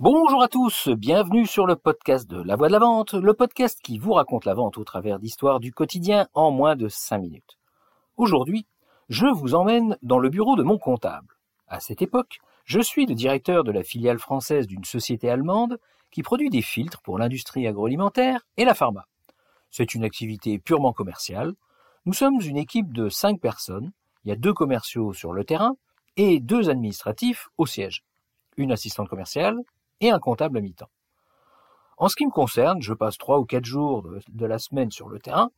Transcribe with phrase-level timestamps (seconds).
[0.00, 3.78] Bonjour à tous, bienvenue sur le podcast de La Voix de la Vente, le podcast
[3.80, 7.60] qui vous raconte la vente au travers d'histoires du quotidien en moins de 5 minutes.
[8.16, 8.66] Aujourd'hui,
[9.08, 11.38] je vous emmène dans le bureau de mon comptable.
[11.68, 15.78] À cette époque, je suis le directeur de la filiale française d'une société allemande
[16.10, 19.06] qui produit des filtres pour l'industrie agroalimentaire et la pharma.
[19.70, 21.52] C'est une activité purement commerciale.
[22.04, 23.92] Nous sommes une équipe de 5 personnes,
[24.24, 25.76] il y a deux commerciaux sur le terrain
[26.16, 28.02] et deux administratifs au siège.
[28.56, 29.60] Une assistante commerciale
[30.00, 30.90] et un comptable à mi-temps.
[31.96, 35.08] En ce qui me concerne, je passe trois ou quatre jours de, la semaine sur
[35.08, 35.50] le terrain.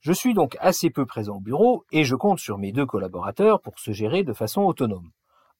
[0.00, 3.60] Je suis donc assez peu présent au bureau et je compte sur mes deux collaborateurs
[3.60, 5.10] pour se gérer de façon autonome.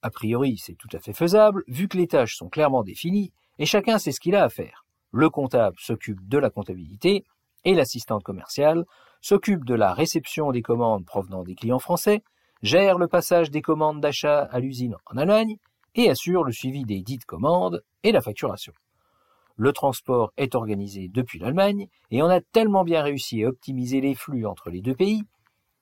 [0.03, 3.67] A priori, c'est tout à fait faisable vu que les tâches sont clairement définies et
[3.67, 4.85] chacun sait ce qu'il a à faire.
[5.11, 7.25] Le comptable s'occupe de la comptabilité
[7.65, 8.85] et l'assistante commerciale
[9.21, 12.23] s'occupe de la réception des commandes provenant des clients français,
[12.63, 15.57] gère le passage des commandes d'achat à l'usine en Allemagne
[15.97, 18.73] et assure le suivi des dites commandes et la facturation.
[19.57, 24.15] Le transport est organisé depuis l'Allemagne et on a tellement bien réussi à optimiser les
[24.15, 25.25] flux entre les deux pays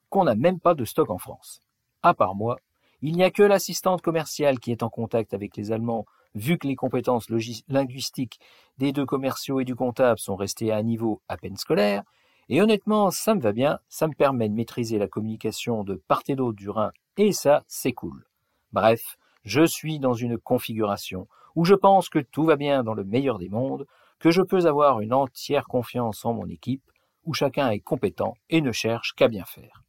[0.09, 1.61] qu'on n'a même pas de stock en France.
[2.03, 2.59] À part moi,
[3.03, 6.67] il n'y a que l'assistante commerciale qui est en contact avec les Allemands vu que
[6.67, 7.29] les compétences
[7.69, 8.41] linguistiques
[8.79, 12.03] des deux commerciaux et du comptable sont restées à un niveau à peine scolaire,
[12.49, 16.23] et honnêtement, ça me va bien, ça me permet de maîtriser la communication de part
[16.29, 18.27] et d'autre du Rhin, et ça, c'est cool.
[18.73, 23.05] Bref, je suis dans une configuration où je pense que tout va bien dans le
[23.05, 23.87] meilleur des mondes,
[24.19, 26.91] que je peux avoir une entière confiance en mon équipe,
[27.25, 29.83] où chacun est compétent et ne cherche qu'à bien faire.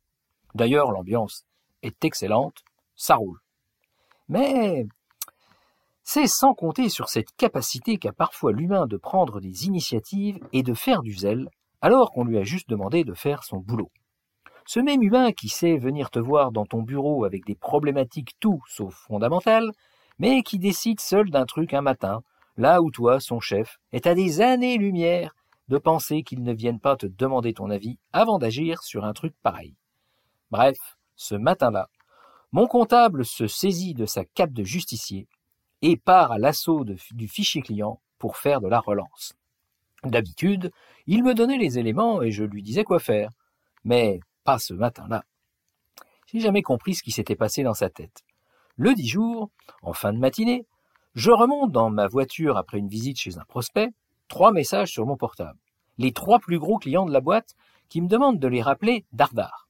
[0.53, 1.45] D'ailleurs, l'ambiance
[1.81, 2.63] est excellente,
[2.95, 3.39] ça roule.
[4.29, 4.85] Mais
[6.03, 10.73] c'est sans compter sur cette capacité qu'a parfois l'humain de prendre des initiatives et de
[10.73, 11.49] faire du zèle,
[11.81, 13.91] alors qu'on lui a juste demandé de faire son boulot.
[14.65, 18.63] Ce même humain qui sait venir te voir dans ton bureau avec des problématiques tout
[18.67, 19.71] sauf fondamentales,
[20.17, 22.21] mais qui décide seul d'un truc un matin,
[22.57, 25.35] là où toi, son chef, est à des années-lumière
[25.67, 29.35] de penser qu'il ne vienne pas te demander ton avis avant d'agir sur un truc
[29.43, 29.75] pareil.
[30.51, 30.77] Bref,
[31.15, 31.89] ce matin-là,
[32.51, 35.27] mon comptable se saisit de sa cape de justicier
[35.81, 39.33] et part à l'assaut du fichier client pour faire de la relance.
[40.03, 40.71] D'habitude,
[41.05, 43.29] il me donnait les éléments et je lui disais quoi faire.
[43.83, 45.25] Mais pas ce matin-là.
[46.27, 48.23] J'ai jamais compris ce qui s'était passé dans sa tête.
[48.77, 49.49] Le dix jours,
[49.81, 50.65] en fin de matinée,
[51.15, 53.89] je remonte dans ma voiture après une visite chez un prospect,
[54.27, 55.59] trois messages sur mon portable.
[55.97, 57.55] Les trois plus gros clients de la boîte
[57.89, 59.67] qui me demandent de les rappeler dardard.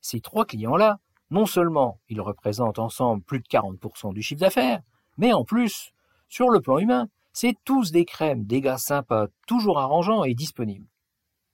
[0.00, 0.98] Ces trois clients-là,
[1.30, 4.82] non seulement ils représentent ensemble plus de 40% du chiffre d'affaires,
[5.16, 5.92] mais en plus,
[6.28, 10.88] sur le plan humain, c'est tous des crèmes, des gars sympas, toujours arrangeants et disponibles.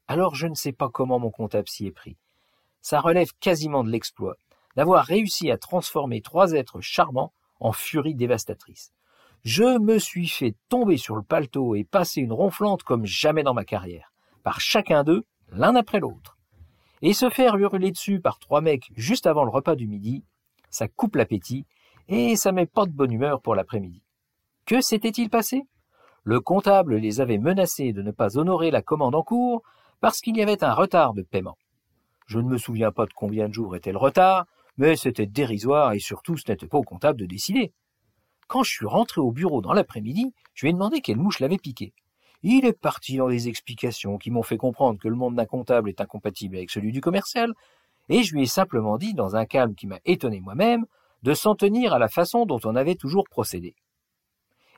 [0.09, 2.17] Alors je ne sais pas comment mon comptable s'y est pris
[2.83, 4.37] ça relève quasiment de l'exploit,
[4.77, 8.93] d'avoir réussi à transformer trois êtres charmants en furie dévastatrice.
[9.45, 13.55] Je me suis fait tomber sur le paletot et passer une ronflante comme jamais dans
[13.55, 16.37] ma carrière, par chacun d'eux, l'un après l'autre.
[17.03, 20.25] Et se faire hurler dessus par trois mecs juste avant le repas du midi,
[20.71, 21.65] ça coupe l'appétit
[22.09, 24.03] et ça met pas de bonne humeur pour l'après-midi.
[24.65, 25.63] Que s'était-il passé?
[26.25, 29.63] Le comptable les avait menacés de ne pas honorer la commande en cours
[30.01, 31.57] parce qu'il y avait un retard de paiement.
[32.27, 35.93] Je ne me souviens pas de combien de jours était le retard, mais c'était dérisoire
[35.93, 37.73] et surtout ce n'était pas au comptable de décider.
[38.49, 41.59] Quand je suis rentré au bureau dans l'après-midi, je lui ai demandé quelle mouche l'avait
[41.59, 41.93] piqué.
[42.43, 45.89] Il est parti dans des explications qui m'ont fait comprendre que le monde d'un comptable
[45.89, 47.55] est incompatible avec celui du commercial,
[48.09, 50.87] et je lui ai simplement dit, dans un calme qui m'a étonné moi-même,
[51.23, 53.75] de s'en tenir à la façon dont on avait toujours procédé.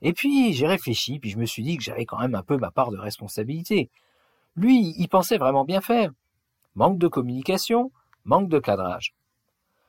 [0.00, 2.56] Et puis j'ai réfléchi, puis je me suis dit que j'avais quand même un peu
[2.56, 3.91] ma part de responsabilité.
[4.54, 6.10] Lui, il pensait vraiment bien faire.
[6.78, 7.90] Manque de communication,
[8.22, 9.12] manque de cadrage.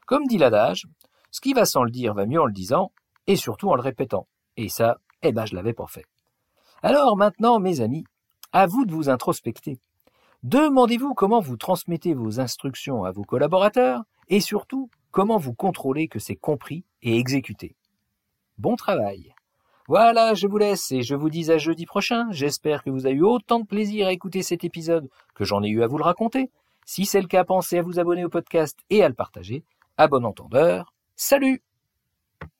[0.07, 0.87] Comme dit l'adage,
[1.29, 2.91] ce qui va sans le dire va mieux en le disant,
[3.27, 4.25] et surtout en le répétant.
[4.57, 6.07] Et ça, eh ben je l'avais pas fait.
[6.81, 8.05] Alors maintenant, mes amis,
[8.53, 9.77] à vous de vous introspecter.
[10.41, 16.17] Demandez-vous comment vous transmettez vos instructions à vos collaborateurs, et surtout, comment vous contrôlez que
[16.17, 17.75] c'est compris et exécuté.
[18.57, 19.35] Bon travail.
[19.87, 22.31] Voilà, je vous laisse et je vous dis à jeudi prochain.
[22.31, 25.69] J'espère que vous avez eu autant de plaisir à écouter cet épisode que j'en ai
[25.69, 26.49] eu à vous le raconter.
[26.91, 29.63] Si c'est le cas, pensez à vous abonner au podcast et à le partager.
[29.95, 30.95] À bon entendeur.
[31.15, 31.61] Salut